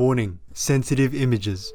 [0.00, 1.74] Warning sensitive images.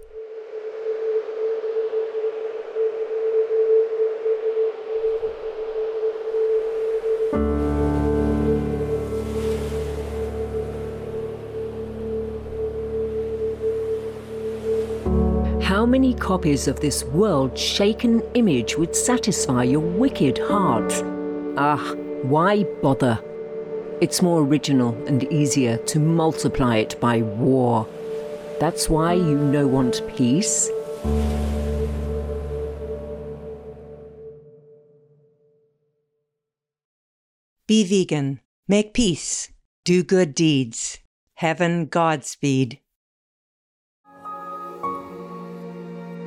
[15.61, 20.91] How many copies of this world shaken image would satisfy your wicked heart?
[21.57, 23.19] Ah, why bother?
[24.01, 27.87] It's more original and easier to multiply it by war.
[28.59, 30.69] That's why you no want peace.
[37.67, 38.39] Be vegan.
[38.67, 39.51] Make peace.
[39.83, 40.99] Do good deeds.
[41.33, 42.79] Heaven Godspeed.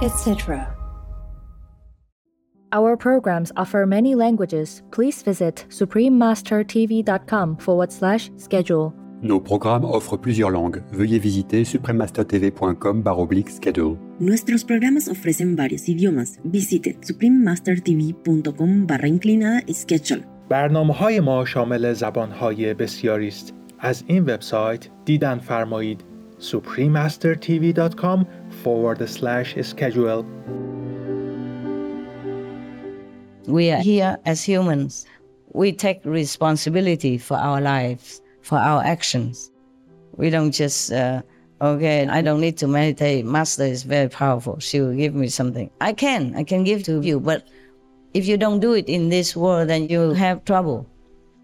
[0.00, 0.76] etc.
[2.72, 4.82] Our programs offer many languages.
[4.90, 8.92] Please visit suprememastertv.com forward slash schedule.
[9.22, 10.82] Nos programmes offrent plusieurs langues.
[10.92, 13.02] Veuillez visiter suprememastertv.com
[13.48, 13.96] schedule.
[14.20, 16.38] Nuestros programas ofrecen varios idiomas.
[16.44, 20.22] Visite suprememastertv.com barra inclinada schedule.
[20.48, 23.54] برنامه های ما شامل زبان های بسیاری است.
[23.78, 26.04] از این وبسایت دیدن فرمایید
[26.41, 28.27] suprememastertv.com
[28.63, 30.25] forward slash schedule.
[33.47, 35.05] We are here as humans.
[35.53, 39.51] We take responsibility for our lives, for our actions.
[40.13, 41.21] We don't just, uh,
[41.61, 43.25] okay, I don't need to meditate.
[43.25, 44.59] Master is very powerful.
[44.59, 45.69] She will give me something.
[45.79, 47.47] I can, I can give to you, but
[48.13, 50.90] if you don't do it in this world, then you'll have trouble.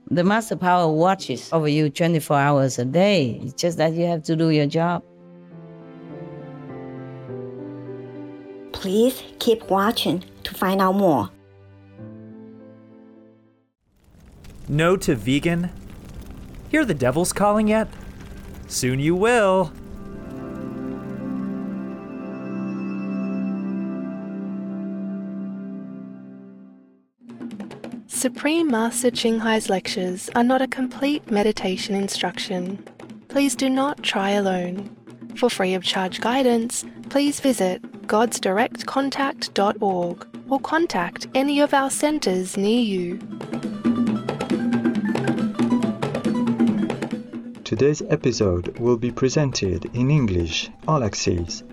[0.10, 3.42] The master power watches over you 24 hours a day.
[3.44, 5.04] It's just that you have to do your job.
[8.72, 11.30] Please keep watching to find out more.
[14.70, 15.72] No to vegan?
[16.70, 17.90] Hear the devil's calling yet?
[18.68, 19.74] Soon you will.
[28.28, 32.86] Supreme Master Ching Hai's lectures are not a complete meditation instruction.
[33.30, 34.94] Please do not try alone.
[35.38, 42.82] For free of charge guidance, please visit godsdirectcontact.org or contact any of our centres near
[42.82, 43.18] you.
[47.64, 51.02] Today's episode will be presented in English, all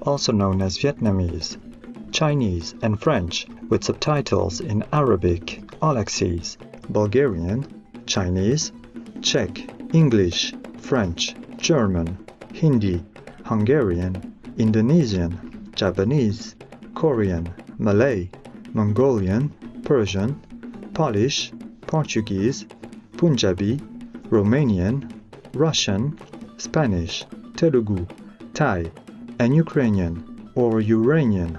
[0.03, 1.57] also known as Vietnamese,
[2.13, 6.57] Chinese, and French, with subtitles in Arabic, all axes,
[6.89, 7.59] Bulgarian,
[8.07, 8.73] Chinese,
[9.21, 9.53] Czech,
[9.93, 12.09] English, French, German,
[12.55, 13.05] Hindi,
[13.45, 14.15] Hungarian,
[14.57, 15.31] Indonesian,
[15.77, 16.57] Japanese,
[16.95, 18.31] Korean, Malay,
[18.73, 19.53] Mongolian,
[19.85, 20.41] Persian,
[20.95, 21.53] Polish,
[21.83, 22.65] Portuguese,
[23.19, 23.77] Punjabi,
[24.31, 24.97] Romanian,
[25.53, 26.19] Russian,
[26.57, 27.27] Spanish,
[27.59, 28.07] Telugu,
[28.55, 28.91] Thai,
[29.39, 30.15] and Ukrainian
[30.55, 31.53] or Uranian.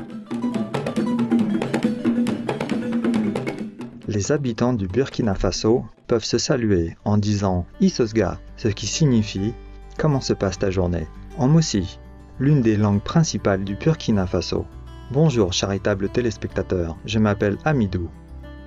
[4.15, 9.53] Les habitants du Burkina Faso peuvent se saluer en disant Isosga, ce qui signifie
[9.97, 11.05] Comment se passe ta journée?
[11.37, 11.99] En Moussi,
[12.39, 14.65] l'une des langues principales du Burkina Faso.
[15.11, 18.09] Bonjour charitables téléspectateurs, je m'appelle Amidou.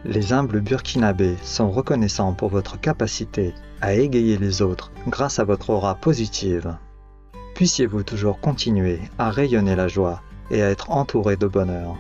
[0.05, 5.71] Les humbles burkinabés sont reconnaissants pour votre capacité à égayer les autres grâce à votre
[5.71, 6.77] aura positive.
[7.55, 10.21] Puissiez-vous toujours continuer à rayonner la joie
[10.51, 11.97] et à être entouré de bonheur.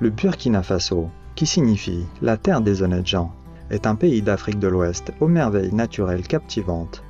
[0.00, 3.32] Le Burkina Faso, qui signifie la terre des honnêtes gens,
[3.70, 7.02] est un pays d'Afrique de l'Ouest aux merveilles naturelles captivantes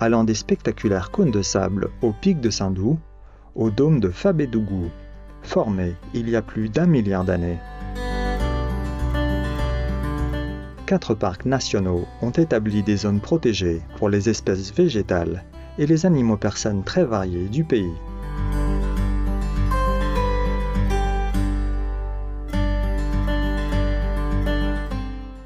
[0.00, 2.98] allant des spectaculaires cônes de sable au pic de Sindou,
[3.54, 4.90] au dôme de Fabédougou,
[5.42, 7.58] formé il y a plus d'un milliard d'années.
[10.86, 15.44] Quatre parcs nationaux ont établi des zones protégées pour les espèces végétales
[15.78, 17.92] et les animaux personnes très variés du pays.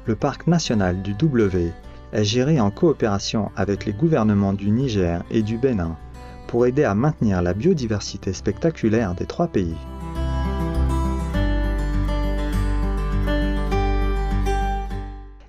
[0.05, 1.71] Le parc national du W
[2.11, 5.95] est géré en coopération avec les gouvernements du Niger et du Bénin
[6.47, 9.77] pour aider à maintenir la biodiversité spectaculaire des trois pays.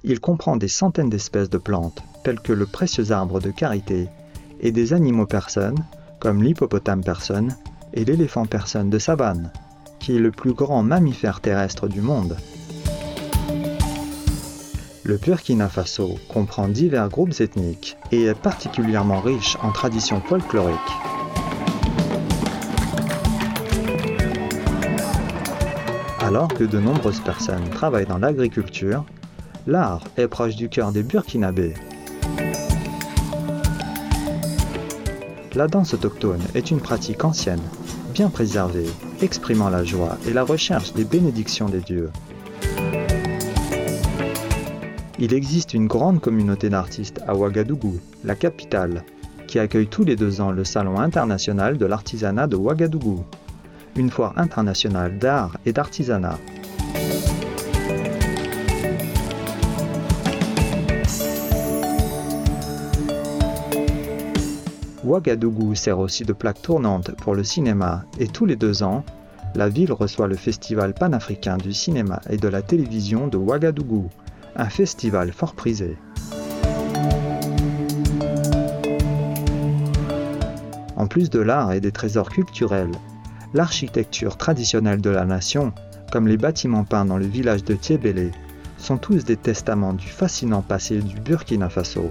[0.04, 4.08] Il comprend des centaines d'espèces de plantes, telles que le précieux arbre de karité
[4.60, 5.82] et des animaux personnes,
[6.20, 7.56] comme l'hippopotame personne
[7.92, 9.50] et l'éléphant personne de savane,
[9.98, 12.36] qui est le plus grand mammifère terrestre du monde.
[15.06, 20.78] Le Burkina Faso comprend divers groupes ethniques et est particulièrement riche en traditions folkloriques.
[26.20, 29.04] Alors que de nombreuses personnes travaillent dans l'agriculture,
[29.66, 31.74] l'art est proche du cœur des Burkinabés.
[35.54, 37.60] La danse autochtone est une pratique ancienne,
[38.14, 38.88] bien préservée,
[39.20, 42.10] exprimant la joie et la recherche des bénédictions des dieux.
[45.20, 49.04] Il existe une grande communauté d'artistes à Ouagadougou, la capitale,
[49.46, 53.24] qui accueille tous les deux ans le Salon international de l'artisanat de Ouagadougou,
[53.94, 56.36] une foire internationale d'art et d'artisanat.
[65.04, 69.04] Ouagadougou sert aussi de plaque tournante pour le cinéma et tous les deux ans,
[69.54, 74.08] la ville reçoit le Festival panafricain du cinéma et de la télévision de Ouagadougou,
[74.56, 75.96] un festival fort prisé.
[80.96, 82.92] En plus de l'art et des trésors culturels,
[83.52, 85.72] l'architecture traditionnelle de la nation,
[86.12, 88.30] comme les bâtiments peints dans le village de Tiebélé,
[88.78, 92.08] sont tous des testaments du fascinant passé du Burkina Faso.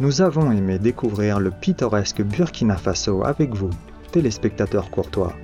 [0.00, 3.70] Nous avons aimé découvrir le pittoresque Burkina Faso avec vous,
[4.12, 5.34] téléspectateurs courtois.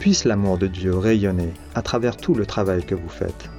[0.00, 3.50] Puisse l'amour de Dieu rayonner à travers tout le travail que vous faites.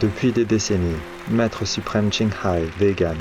[0.00, 0.82] Depuis des décennies,
[1.30, 2.10] Maître suprême
[2.44, 3.16] Hai, vegan,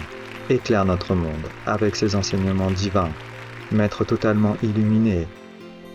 [0.49, 1.29] éclaire notre monde
[1.67, 3.11] avec ses enseignements divins.
[3.71, 5.27] Maître totalement illuminé,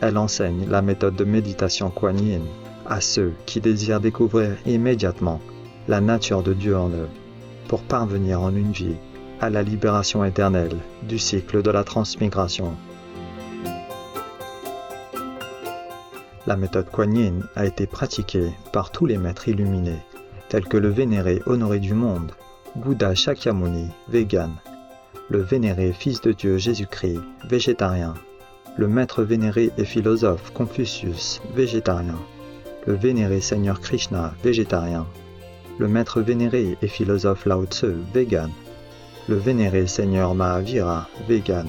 [0.01, 2.43] elle enseigne la méthode de méditation Kuan Yin
[2.87, 5.41] à ceux qui désirent découvrir immédiatement
[5.87, 7.09] la nature de Dieu en eux
[7.69, 8.97] pour parvenir en une vie
[9.41, 12.75] à la libération éternelle du cycle de la transmigration.
[16.47, 20.01] La méthode Kuan Yin a été pratiquée par tous les maîtres illuminés
[20.49, 22.33] tels que le vénéré honoré du monde,
[22.75, 24.51] Bouddha Shakyamuni, vegan,
[25.31, 28.15] le vénéré fils de Dieu Jésus-Christ, végétarien,
[28.77, 32.19] le maître vénéré et philosophe Confucius, végétarien,
[32.87, 35.07] le vénéré Seigneur Krishna, végétarien,
[35.79, 38.51] le maître vénéré et philosophe Lao Tzu, vegan,
[39.29, 41.69] le vénéré Seigneur Mahavira, vegan,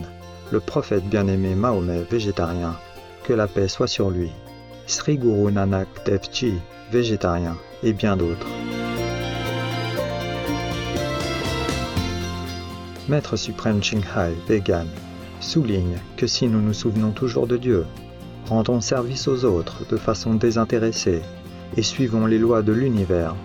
[0.51, 2.75] le prophète bien-aimé Mahomet, végétarien,
[3.23, 4.31] que la paix soit sur lui,
[4.87, 6.21] Sri Guru Nanak Dev
[6.91, 8.47] végétarien, et bien d'autres.
[13.11, 14.87] Maître suprême Hai, vegan,
[15.41, 17.85] souligne que si nous nous souvenons toujours de Dieu,
[18.47, 21.21] rendons service aux autres de façon désintéressée
[21.75, 23.35] et suivons les lois de l'univers,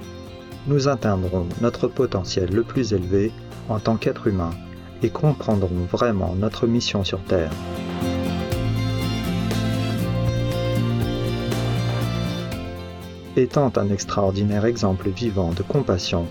[0.69, 3.33] nous atteindrons notre potentiel le plus élevé
[3.69, 4.51] en tant qu'être humain
[5.03, 7.51] et comprendrons vraiment notre mission sur Terre.
[13.35, 16.29] Étant un extraordinaire exemple vivant de compassion,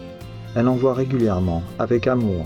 [0.56, 2.46] elle envoie régulièrement, avec amour,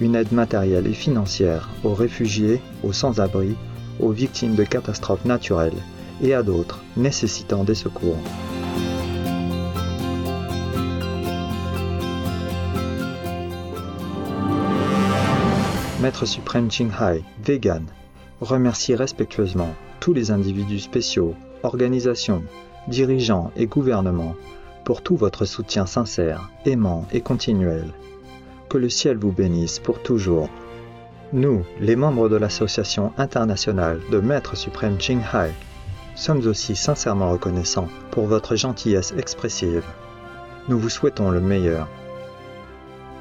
[0.00, 3.56] une aide matérielle et financière aux réfugiés, aux sans-abri,
[4.00, 5.72] aux victimes de catastrophes naturelles
[6.22, 8.16] et à d'autres nécessitant des secours.
[16.00, 17.84] Maître suprême Hai, vegan,
[18.40, 22.42] remercie respectueusement tous les individus spéciaux, organisations,
[22.88, 24.34] dirigeants et gouvernements,
[24.84, 27.92] pour tout votre soutien sincère, aimant et continuel.
[28.70, 30.48] Que le ciel vous bénisse pour toujours.
[31.32, 35.50] Nous, les membres de l'Association internationale de Maîtres suprêmes Hai,
[36.14, 39.82] sommes aussi sincèrement reconnaissants pour votre gentillesse expressive.
[40.68, 41.88] Nous vous souhaitons le meilleur.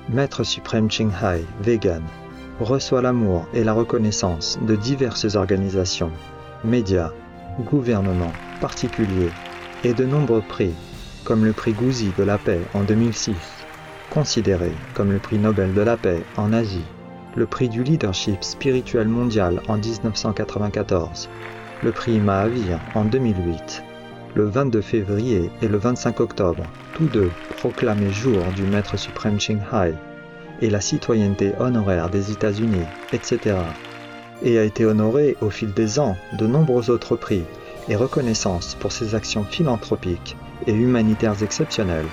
[0.08, 2.04] Maître suprême Hai, vegan,
[2.60, 6.12] reçoit l'amour et la reconnaissance de diverses organisations,
[6.64, 7.12] médias,
[7.72, 9.32] gouvernements, particuliers
[9.84, 10.76] et de nombreux prix,
[11.24, 13.59] comme le prix Gouzi de la paix en 2006,
[14.10, 16.86] considéré comme le prix Nobel de la paix en Asie,
[17.36, 21.30] le prix du leadership spirituel mondial en 1994,
[21.84, 23.84] le prix Mahavir en 2008,
[24.36, 26.64] le 22 février et le 25 octobre,
[26.94, 29.38] tous deux proclamés jour du Maître suprême
[29.72, 29.94] Hai,
[30.62, 33.56] et la citoyenneté honoraire des États-Unis, etc.
[34.44, 37.44] Et a été honoré au fil des ans de nombreux autres prix
[37.88, 40.36] et reconnaissance pour ses actions philanthropiques
[40.68, 42.10] et humanitaires exceptionnelles.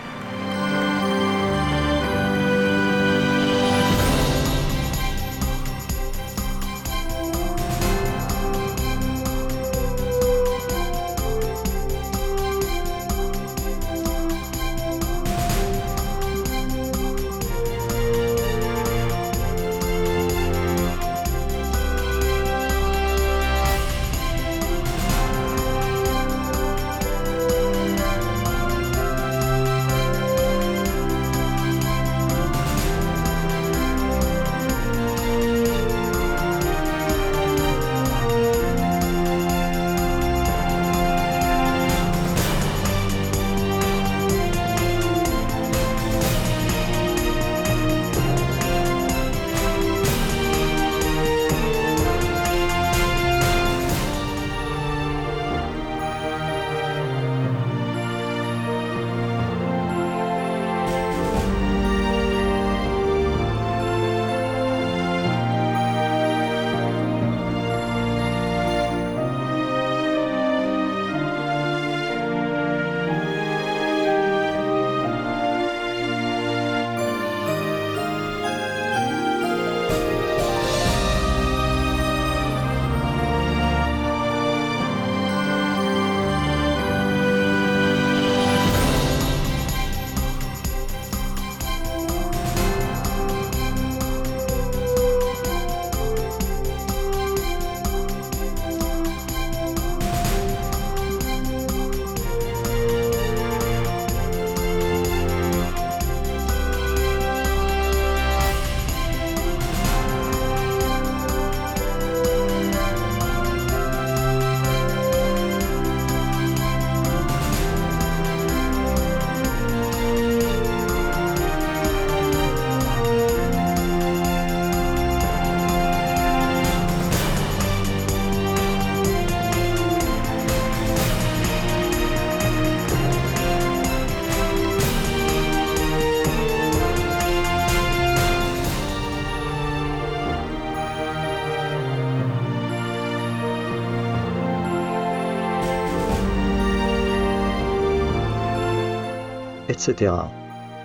[149.76, 150.12] Etc.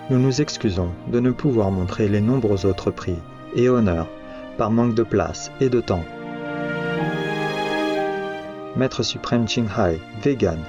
[0.10, 3.16] Nous nous excusons de ne pouvoir montrer les nombreux autres prix
[3.56, 4.10] et honneurs
[4.58, 6.04] par manque de place et de temps.
[8.76, 10.60] Maître suprême Qinghai, vegan,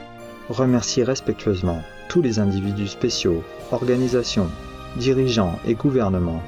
[0.48, 4.48] remercie respectueusement tous les individus spéciaux, organisations,
[4.96, 6.42] dirigeants et gouvernements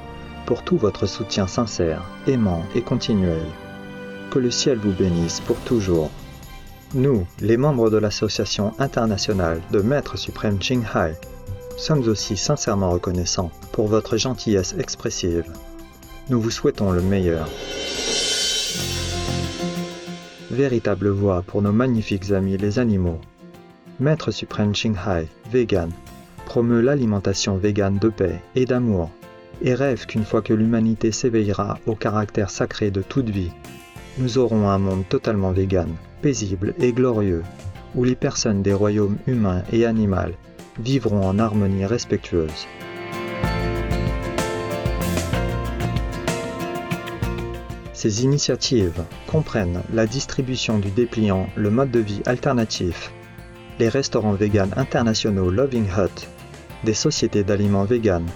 [0.45, 3.41] pour tout votre soutien sincère, aimant et continuel.
[4.31, 6.11] Que le ciel vous bénisse pour toujours.
[6.93, 11.15] Nous, les membres de l'Association internationale de Maîtres suprêmes Qinghai,
[11.77, 15.45] sommes aussi sincèrement reconnaissants pour votre gentillesse expressive.
[16.29, 17.47] Nous vous souhaitons le meilleur.
[20.51, 23.19] Véritable voix pour nos magnifiques amis les animaux.
[23.99, 25.91] Maître suprême Qinghai, vegan,
[26.45, 29.09] promeut l'alimentation végane de paix et d'amour
[29.61, 33.51] et rêve qu'une fois que l'humanité s'éveillera au caractère sacré de toute vie,
[34.17, 35.89] nous aurons un monde totalement vegan,
[36.21, 37.43] paisible et glorieux,
[37.95, 40.33] où les personnes des royaumes humains et animaux
[40.79, 42.67] vivront en harmonie respectueuse.
[47.93, 53.11] Ces initiatives comprennent la distribution du dépliant Le mode de vie alternatif,
[53.79, 56.27] les restaurants véganes internationaux Loving Hut,
[56.83, 58.29] des sociétés d'aliments véganes,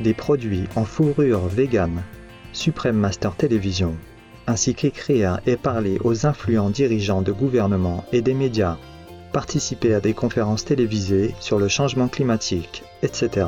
[0.00, 2.02] des produits en fourrure végane,
[2.52, 3.94] Supreme Master Télévision,
[4.46, 8.76] ainsi qu'écrire et parler aux influents dirigeants de gouvernements et des médias,
[9.32, 13.46] participer à des conférences télévisées sur le changement climatique, etc.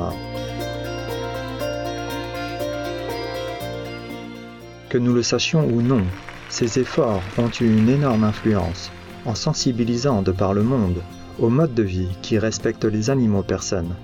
[4.89, 6.03] Que nous le sachions ou non,
[6.49, 8.91] ces efforts ont eu une énorme influence
[9.25, 11.01] en sensibilisant de par le monde
[11.39, 13.95] au mode de vie qui respecte les animaux personnes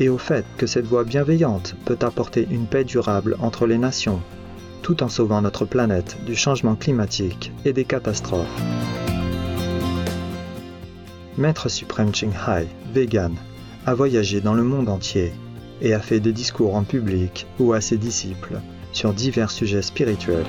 [0.00, 4.20] et au fait que cette voie bienveillante peut apporter une paix durable entre les nations,
[4.82, 8.62] tout en sauvant notre planète du changement climatique et des catastrophes.
[11.38, 13.34] Maître suprême Qinghai, vegan,
[13.86, 15.32] a voyagé dans le monde entier
[15.80, 18.60] et a fait des discours en public ou à ses disciples
[18.92, 20.44] sur divers sujets spirituels.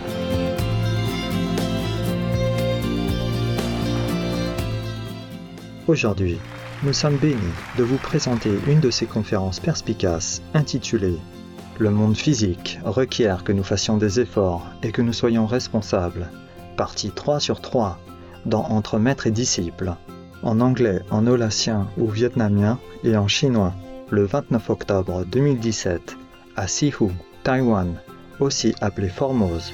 [5.87, 6.37] Aujourd'hui,
[6.83, 7.39] nous sommes bénis
[7.77, 11.17] de vous présenter une de ces conférences perspicaces intitulée
[11.79, 16.29] Le monde physique requiert que nous fassions des efforts et que nous soyons responsables,
[16.75, 17.97] partie 3 sur 3,
[18.45, 19.95] dans Entre maître et disciple,
[20.43, 23.73] en anglais, en holacien ou vietnamien et en chinois,
[24.11, 26.15] le 29 octobre 2017,
[26.55, 27.09] à Sihu,
[27.43, 27.95] Taïwan,
[28.39, 29.73] aussi appelé Formose.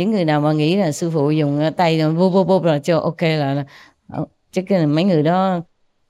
[0.00, 2.78] những người nào mà nghĩ là sư phụ dùng tay rồi vô vô vô là
[2.78, 3.66] cho ok là, là
[4.08, 5.60] ờ, chắc cái mấy người đó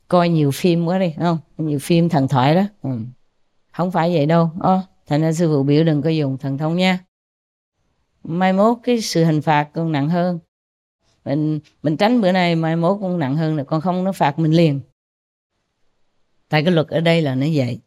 [0.08, 2.90] coi nhiều phim quá đi không nhiều phim thần thoại đó ừ.
[3.72, 6.76] không phải vậy đâu ờ, thành ra sư phụ biểu đừng có dùng thần thông
[6.76, 6.98] nha
[8.25, 10.38] mai mốt cái sự hình phạt còn nặng hơn
[11.25, 14.38] mình mình tránh bữa nay mai mốt cũng nặng hơn là còn không nó phạt
[14.38, 14.80] mình liền
[16.48, 17.80] tại cái luật ở đây là nó vậy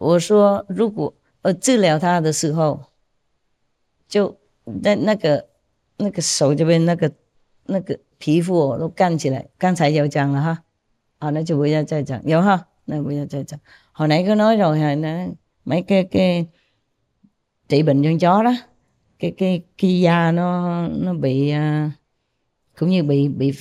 [0.00, 2.84] 我说，如果呃治疗他的时候，
[4.08, 5.46] 就 那那个
[5.96, 7.12] 那个手这边那个
[7.66, 10.62] 那个皮肤哦都干起来，刚才有讲了哈，
[11.18, 13.58] 好，那就不要再讲，有哈，那不要再讲。
[13.92, 15.32] hồi nãy có nói rồi là nó,
[15.64, 16.46] mấy cái cái
[17.68, 18.52] trị bệnh cho chó đó,
[19.18, 21.92] cái cái cái da nó nó bị uh,
[22.78, 23.52] cũng như bị bị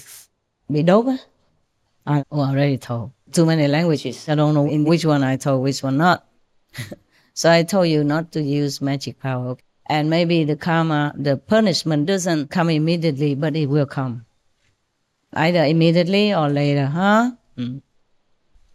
[0.70, 1.18] bị đốt á.
[2.06, 4.30] I already told too many languages.
[4.30, 6.24] I don't know in which one I told, which one not.
[7.36, 9.56] so I told you not to use magic power.
[9.89, 14.25] And maybe the karma, the punishment doesn't come immediately, but it will come.
[15.33, 17.33] Either immediately or later, huh?
[17.57, 17.81] 嗯，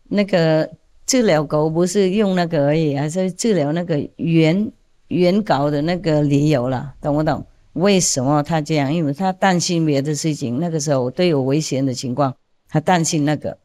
[0.10, 0.70] 那个
[1.06, 4.72] 治疗狗不是用那个而已，还是治疗那个原
[5.08, 7.46] 原稿的那个理由了，懂不懂？
[7.74, 8.92] 为什么他这样？
[8.92, 12.36] 因为他担心别的事情，那个时候都有危险的情况，
[12.68, 13.58] 他担心那个，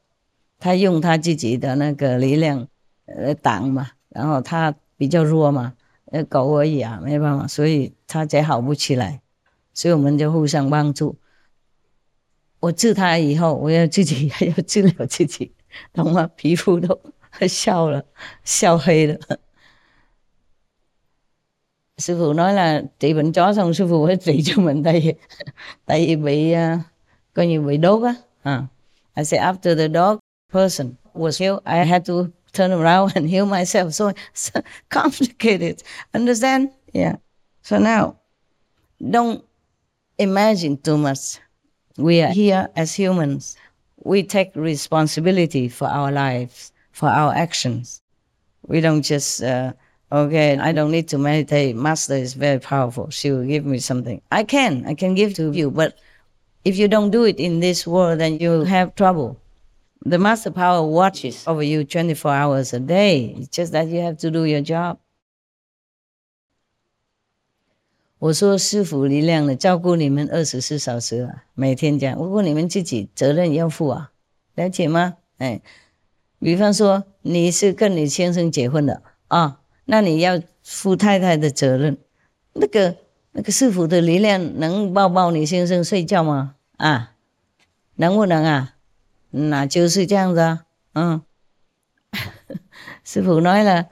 [0.58, 2.68] 他用他自己的那个力量
[3.06, 5.72] 呃挡嘛，然后他比较弱嘛，
[6.12, 9.21] 呃，狗而已啊，没办法，所以它才好不起来，
[9.73, 11.15] 所以我们就互相帮助。
[12.60, 15.51] 我治它以后，我要自己还要治疗自己，
[15.93, 16.30] 懂吗？
[16.36, 16.99] 皮肤都
[17.47, 18.03] 笑了，
[18.43, 19.19] 笑黑了。
[21.97, 25.13] sư phụ nói là trị bệnh chó xong sư phụ phải trị cho mình tại vì
[25.86, 26.80] tại vì bị uh,
[27.34, 28.67] coi như bị đốt á à.
[29.15, 30.19] I say after the dog
[30.51, 33.94] person was healed, I had to turn around and heal myself.
[33.94, 34.52] So it's
[34.90, 35.82] complicated.
[36.14, 36.70] Understand?
[36.92, 37.16] Yeah.
[37.62, 38.18] So now,
[39.10, 39.44] don't
[40.18, 41.38] imagine too much.
[41.96, 43.56] We are here as humans.
[44.04, 48.02] We take responsibility for our lives, for our actions.
[48.66, 49.72] We don't just, uh,
[50.10, 51.76] okay, I don't need to meditate.
[51.76, 53.10] Master is very powerful.
[53.10, 54.20] She will give me something.
[54.30, 55.98] I can, I can give to you, but
[56.64, 59.41] if you don't do it in this world, then you'll have trouble.
[60.04, 63.36] The master power watches over you 24 hours a day.
[63.38, 64.98] It's just that you have to do your job.
[68.18, 72.16] 我说师傅力量的照顾你们二十四小时啊，每天这样。
[72.16, 74.12] 不过你们自己责任要负啊，
[74.54, 75.16] 了解吗？
[75.38, 75.60] 哎，
[76.38, 81.98] 比方说你是跟你先生结婚的啊，那你要负太太的责任。
[82.52, 82.96] 那个
[83.32, 86.56] 那个师傅的力量能抱抱你先生睡觉吗？
[86.76, 87.14] 啊，
[87.96, 88.71] 能不能啊？
[89.32, 90.65] 那就是这样子啊。
[90.93, 91.21] 嗯，
[93.03, 93.84] sư phụ nói là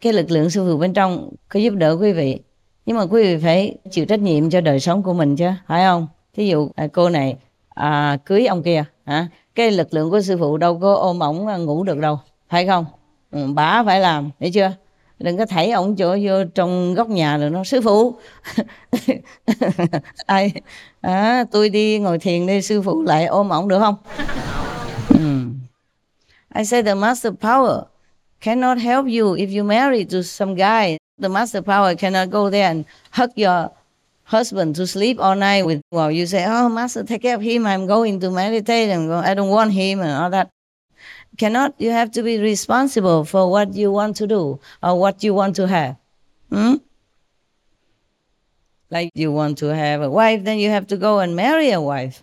[0.00, 2.40] cái lực lượng sư phụ bên trong có giúp đỡ quý vị
[2.86, 5.84] nhưng mà quý vị phải chịu trách nhiệm cho đời sống của mình chứ phải
[5.84, 7.36] không thí dụ à, cô này
[7.68, 11.46] à, cưới ông kia hả cái lực lượng của sư phụ đâu có ôm ổng
[11.46, 12.84] à, ngủ được đâu phải không
[13.30, 14.72] ừ, bà phải làm hiểu chưa
[15.23, 18.15] Đừng có thảy ổng chỗ vô trong góc nhà rồi nó sư phụ
[20.25, 20.51] ai
[21.01, 23.95] à, tôi đi ngồi thiền đi sư phụ lại ôm ổng được không
[25.09, 25.19] ừ.
[26.55, 27.79] I say the master power
[28.41, 32.67] cannot help you if you marry to some guy the master power cannot go there
[32.67, 33.71] and hug your
[34.31, 37.65] husband to sleep all night with while you say, Oh, master, take care of him.
[37.65, 40.49] I'm going to meditate and I don't want him and all that.
[41.41, 41.73] Cannot.
[41.79, 45.55] You have to be responsible for what you want to do or what you want
[45.55, 45.95] to have.
[46.51, 46.75] Hmm?
[48.91, 51.81] Like you want to have a wife, then you have to go and marry a
[51.81, 52.21] wife.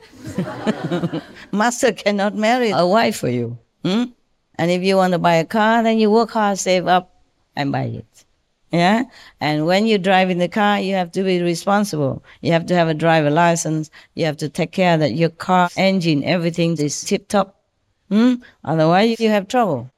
[1.53, 3.59] master cannot marry a wife for you.
[3.85, 4.05] Hmm?
[4.55, 7.11] And if you want to buy a car, then you work hard, save up,
[7.57, 8.25] and buy it.
[8.71, 9.03] Yeah.
[9.41, 12.23] And when you drive in the car, you have to be responsible.
[12.41, 13.91] You have to have a driver license.
[14.15, 17.58] You have to take care that your car engine, everything is tip top.
[18.09, 18.35] Hmm?
[18.65, 19.91] Otherwise, you have trouble.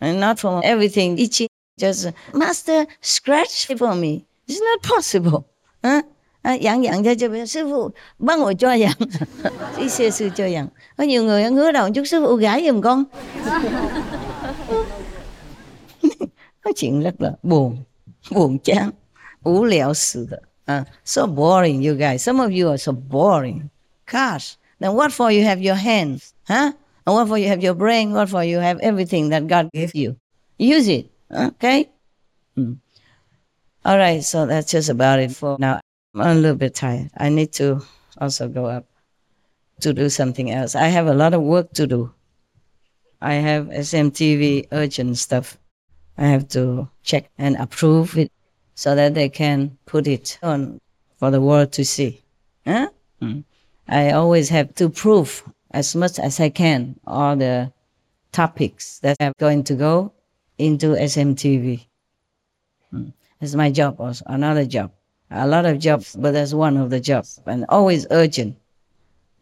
[0.00, 1.48] And not from everything itchy.
[1.78, 4.24] Just, Master, scratch for me.
[4.48, 5.46] It's not possible.
[5.82, 6.02] Huh?
[6.46, 8.92] À, dặn dặn cho cho sư phụ bắt ngồi cho dặn
[9.78, 13.04] ý sư cho dặn có nhiều người ngứa đầu chút sư phụ gãi giùm con
[16.60, 17.76] có chuyện rất là buồn
[18.30, 18.90] buồn chán
[19.42, 20.28] ủ lẹo sự
[20.72, 23.60] uh, so boring you guys some of you are so boring
[24.12, 26.74] gosh then what for you have your hands huh
[27.06, 30.16] and for you have your brain what for you have everything that god gave you
[30.58, 31.88] use it okay
[32.56, 32.76] mm.
[33.84, 35.80] all right so that's just about it for now
[36.14, 37.80] i'm a little bit tired i need to
[38.18, 38.86] also go up
[39.80, 42.12] to do something else i have a lot of work to do
[43.20, 45.58] i have smtv urgent stuff
[46.18, 48.32] I have to check and approve it
[48.74, 50.80] so that they can put it on
[51.18, 52.22] for the world to see.
[52.66, 52.88] Huh?
[53.20, 53.44] Mm.
[53.88, 55.44] I always have to prove
[55.76, 57.70] as much as I can all the
[58.32, 60.12] topics that are going to go
[60.56, 61.86] into SMTV.
[63.42, 64.90] It's my job also, another job.
[65.30, 67.40] A lot of jobs, but that's one of the jobs.
[67.44, 68.56] And always urgent.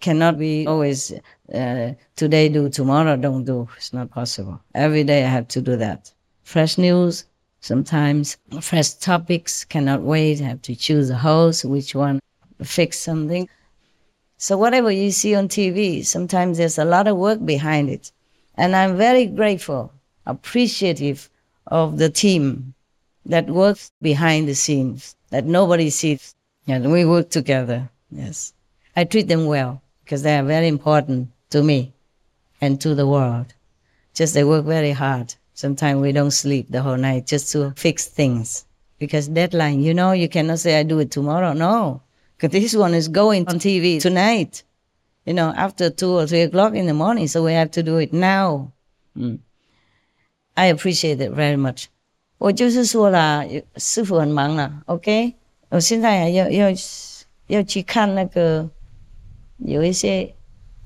[0.01, 1.12] Cannot be always
[1.55, 3.68] uh, today do, tomorrow don't do.
[3.77, 4.61] It's not possible.
[4.75, 7.25] Every day I have to do that fresh news,
[7.61, 12.18] sometimes fresh topics, cannot wait, have to choose a host, which one,
[12.62, 13.49] fix something.
[14.46, 18.12] So whatever you see on TV, sometimes there's a lot of work behind it.
[18.57, 19.90] And I'm very grateful,
[20.26, 21.30] appreciative
[21.68, 22.74] of the team
[23.24, 26.35] that works behind the scenes, that nobody sees.
[26.68, 28.52] And we work together, yes.
[28.94, 31.94] I treat them well because they are very important to me
[32.61, 33.54] and to the world.
[34.12, 35.35] Just they work very hard.
[35.54, 38.66] Sometimes we don't sleep the whole night just to fix things
[38.98, 41.54] because deadline, you know, you cannot say I do it tomorrow.
[41.54, 42.02] No,
[42.38, 44.63] because this one is going on TV tonight,
[45.25, 47.27] you know, after two or three o'clock in the morning.
[47.27, 48.71] So we have to do it now.
[49.17, 49.39] Mm.
[50.55, 51.86] I appreciate it very much.
[52.38, 53.45] 我就是说啦，
[53.77, 55.36] 师傅很忙啦，OK，
[55.69, 56.67] 我现在还要要
[57.47, 58.69] 要去看那个
[59.58, 60.36] 有一些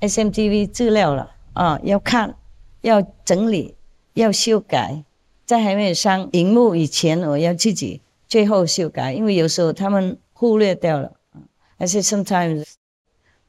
[0.00, 2.36] SMTV 资料了啊，要看，
[2.82, 3.74] 要整理。
[4.14, 5.02] 要修改，
[5.44, 11.14] 在还没有上荧幕以前，我要自己最后修改，因为有时候他们忽略掉了。
[11.79, 12.75] I say sometimes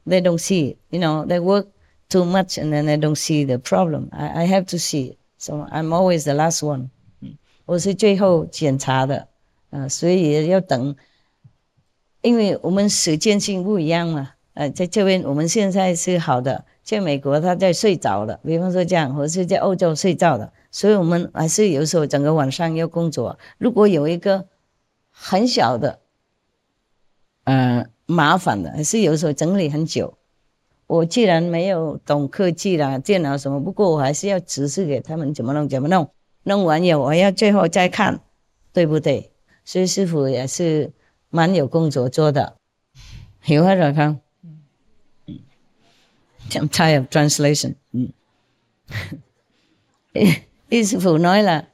[0.07, 1.67] they don't see it, you know, they work
[2.09, 4.09] too much and then they don't see the problem.
[4.11, 6.89] I have to see it, so I'm always the last one.
[7.65, 9.27] 我是最后检查的，
[9.69, 10.95] 啊，所以要等，
[12.21, 14.31] 因为我们时间性不一样嘛。
[14.53, 23.37] 呃，在这边我们现在是好的，在美国他在睡着了，比方说这样，或是在欧洲睡觉了，所以我们还是有时候整个晚上要工作。
[23.57, 24.47] 如果有一个
[25.09, 25.99] 很小的，
[27.45, 30.13] 呃，麻烦的，还是有时候整理很久。
[30.87, 36.09] 我既然没有懂科技啦、电脑什么，不过我还是要指示给他们怎么弄、怎么弄。
[36.43, 38.19] 弄完以后，我要最后再看，
[38.73, 39.31] 对不对？
[39.63, 40.91] 所以师傅也是
[41.29, 42.55] 蛮有工作做的。
[43.43, 44.15] hiểu hết rồi không?
[46.49, 47.73] I'm tired of translation.
[50.69, 51.67] Y sư phụ nói là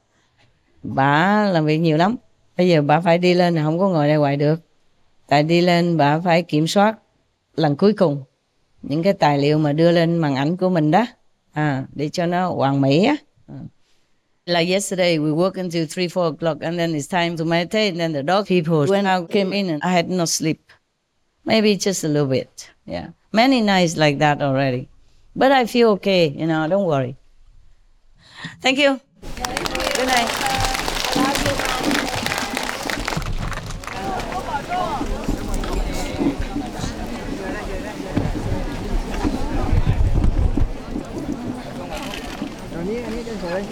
[0.82, 2.16] bà làm việc nhiều lắm.
[2.56, 4.60] Bây giờ bà phải đi lên là không có ngồi đây hoài được.
[5.28, 6.98] Tại đi lên bà phải kiểm soát
[7.56, 8.22] lần cuối cùng
[8.82, 11.06] những cái tài liệu mà đưa lên màn ảnh của mình đó
[11.52, 13.16] à, để cho nó hoàn mỹ á.
[14.46, 17.88] Like yesterday, we work until three, four o'clock, and then it's time to meditate.
[17.88, 20.58] And then the dog people when I came in, and I had no sleep,
[21.44, 22.70] maybe just a little bit.
[22.86, 24.88] Yeah, many nights like that already,
[25.34, 26.28] but I feel okay.
[26.28, 27.14] You know, don't worry.
[28.62, 28.98] Thank you.
[29.96, 30.28] Good night.
[34.68, 34.72] อั
[42.82, 43.62] นนี้อันนี้จะสวย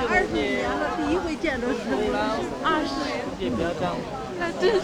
[0.09, 2.13] 二十年了，第一回见着师傅，
[2.63, 3.95] 二十年，也不要这样，
[4.39, 4.83] 那真是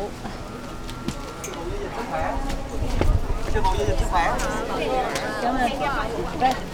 [3.52, 4.32] 这是鸡排
[5.42, 6.71] 咱们来尝尝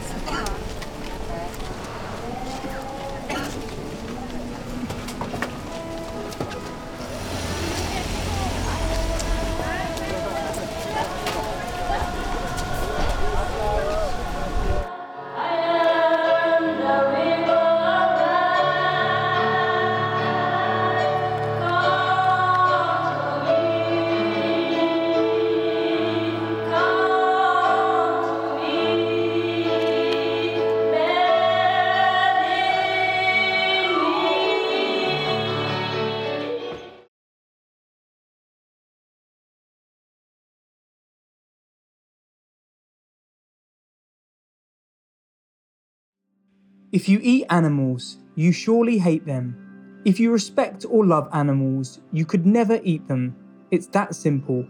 [46.91, 50.01] If you eat animals, you surely hate them.
[50.07, 53.37] If you respect or love animals, you could never eat them.
[53.71, 54.65] It's that simple.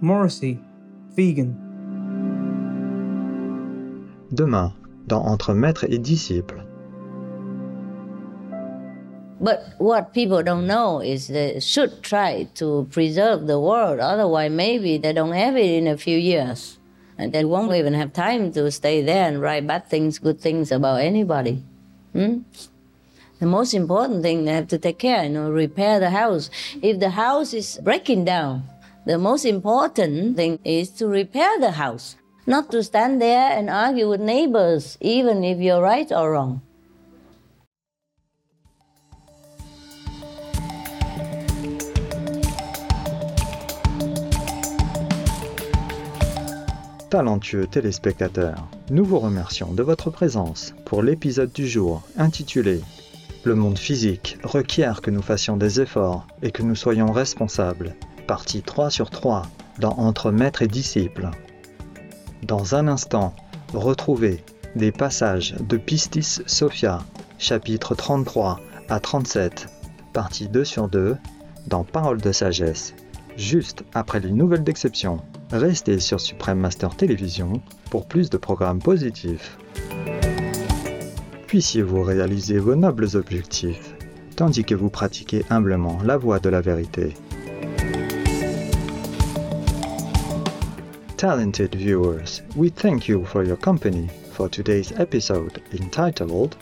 [0.00, 0.58] Morrissey,
[1.14, 1.54] vegan.
[4.34, 4.72] Demain,
[5.06, 6.60] dans Entre maître et disciple.
[9.40, 14.00] But what people don't know is they should try to preserve the world.
[14.00, 16.79] Otherwise, maybe they don't have it in a few years.
[17.20, 20.72] And they won't even have time to stay there and write bad things, good things
[20.72, 21.62] about anybody.
[22.14, 22.48] Hmm?
[23.40, 26.48] The most important thing they have to take care, you know, repair the house.
[26.80, 28.64] If the house is breaking down,
[29.04, 34.08] the most important thing is to repair the house, not to stand there and argue
[34.08, 36.62] with neighbors, even if you're right or wrong.
[47.10, 52.80] Talentueux téléspectateurs, nous vous remercions de votre présence pour l'épisode du jour intitulé
[53.42, 57.96] Le monde physique requiert que nous fassions des efforts et que nous soyons responsables,
[58.28, 59.42] partie 3 sur 3
[59.80, 61.30] dans Entre maître et disciple.
[62.44, 63.34] Dans un instant,
[63.74, 64.44] retrouvez
[64.76, 67.00] des passages de Pistis Sophia,
[67.38, 69.66] chapitre 33 à 37,
[70.12, 71.16] partie 2 sur 2,
[71.66, 72.94] dans Parole de sagesse,
[73.36, 75.20] juste après les nouvelles d'exception.
[75.52, 77.60] Restez sur Supreme Master Télévision
[77.90, 79.58] pour plus de programmes positifs.
[81.48, 83.92] Puissiez-vous réaliser vos nobles objectifs,
[84.36, 87.14] tandis que vous pratiquez humblement la voie de la vérité.
[91.16, 96.54] Talented viewers, we thank you for your company for today's episode entitled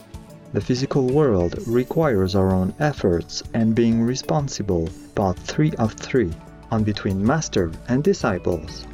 [0.54, 6.30] The Physical World Requires Our Own Efforts and Being Responsible, Part 3 of 3
[6.70, 8.86] on Between Master and Disciples.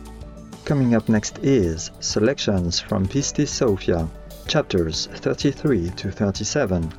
[0.65, 4.09] Coming up next is selections from Pistis Sophia,
[4.47, 6.93] chapters 33 to 37,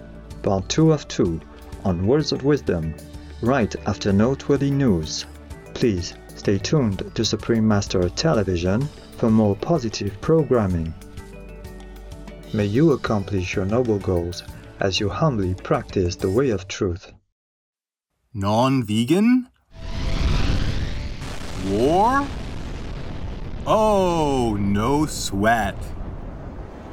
[0.44, 1.42] part 2 of 2
[1.84, 2.94] on Words of Wisdom,
[3.42, 5.26] right after noteworthy news.
[5.74, 10.94] Please stay tuned to Supreme Master Television for more positive programming.
[12.54, 14.44] May you accomplish your noble goals
[14.80, 17.12] as you humbly practice the way of truth.
[18.34, 19.48] Non vegan?
[21.65, 22.28] War?
[23.65, 25.75] Oh, no sweat.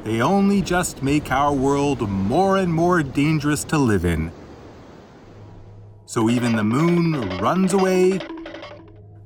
[0.03, 4.31] They only just make our world more and more dangerous to live in.
[6.07, 8.19] So even the moon runs away,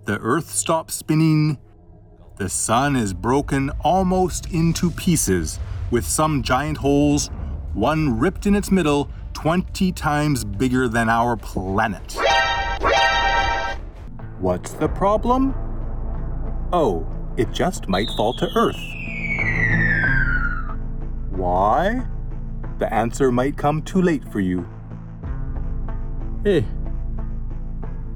[0.04, 1.58] the earth stops spinning,
[2.36, 5.60] the sun is broken almost into pieces,
[5.92, 7.30] with some giant holes,
[7.74, 12.18] one ripped in its middle, 20 times bigger than our planet.
[14.40, 15.56] What's the problem?
[16.72, 18.78] Oh, it just might fall to Earth.
[21.32, 22.06] Why?
[22.78, 24.68] The answer might come too late for you.
[26.46, 26.62] Eh.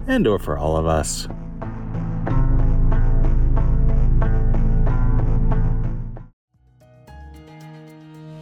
[0.08, 1.28] And or for all of us.